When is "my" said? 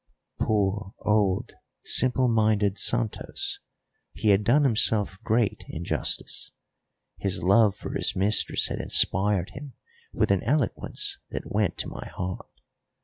11.87-12.09